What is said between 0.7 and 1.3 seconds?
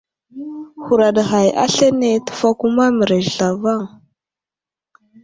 Huraɗ